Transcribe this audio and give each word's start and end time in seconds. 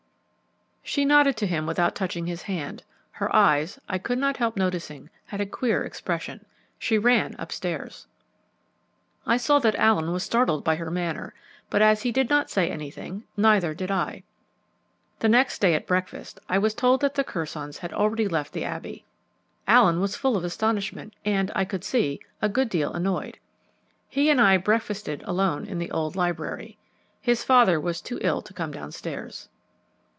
She 0.83 1.05
nodded 1.05 1.37
to 1.37 1.47
him 1.47 1.65
without 1.67 1.95
touching 1.95 2.25
his 2.25 2.41
hand; 2.41 2.83
her 3.11 3.33
eyes, 3.33 3.79
I 3.87 3.97
could 3.97 4.17
not 4.17 4.35
help 4.37 4.57
noticing, 4.57 5.09
had 5.27 5.39
a 5.39 5.45
queer 5.45 5.85
expression. 5.85 6.45
She 6.77 6.97
ran 6.97 7.33
upstairs. 7.39 8.07
I 9.25 9.37
saw 9.37 9.59
that 9.59 9.75
Allen 9.75 10.11
was 10.11 10.23
startled 10.23 10.65
by 10.65 10.75
her 10.75 10.91
manner; 10.91 11.33
but 11.69 11.81
as 11.81 12.01
he 12.01 12.11
did 12.11 12.29
not 12.29 12.49
say 12.49 12.69
anything, 12.69 13.23
neither 13.37 13.73
did 13.73 13.89
I. 13.89 14.23
The 15.19 15.29
next 15.29 15.59
day 15.61 15.75
at 15.75 15.87
breakfast 15.87 16.41
I 16.49 16.57
was 16.57 16.73
told 16.73 16.99
that 17.01 17.13
the 17.15 17.23
Curzons 17.23 17.77
had 17.77 17.93
already 17.93 18.27
left 18.27 18.51
the 18.51 18.65
Abbey. 18.65 19.05
Allen 19.67 20.01
was 20.01 20.17
full 20.17 20.35
of 20.35 20.43
astonishment 20.43 21.13
and, 21.23 21.53
I 21.55 21.63
could 21.63 21.85
see, 21.85 22.19
a 22.41 22.49
good 22.49 22.67
deal 22.67 22.91
annoyed. 22.91 23.37
He 24.09 24.29
and 24.29 24.41
I 24.41 24.57
breakfasted 24.57 25.23
alone 25.23 25.67
in 25.67 25.79
the 25.79 25.91
old 25.91 26.17
library. 26.17 26.77
His 27.21 27.45
father 27.45 27.79
was 27.79 28.01
too 28.01 28.17
ill 28.21 28.41
to 28.41 28.53
come 28.53 28.71
downstairs. 28.73 29.47